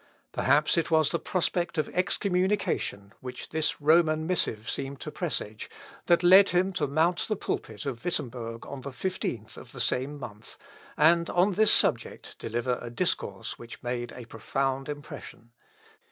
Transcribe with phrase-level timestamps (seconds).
[0.31, 5.69] Perhaps it was the prospect of excommunication which this Roman missive seemed to presage,
[6.07, 10.17] that led him to mount the pulpit of Wittemberg on the 15th of the same
[10.19, 10.57] month,
[10.97, 15.51] and on this subject deliver a discourse which made a profound impression.